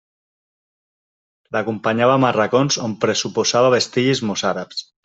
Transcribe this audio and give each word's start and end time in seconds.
L'acompanyàvem 1.57 2.27
a 2.31 2.35
racons 2.41 2.81
on 2.89 2.99
pressuposava 3.07 3.75
vestigis 3.79 4.29
mossàrabs. 4.33 4.87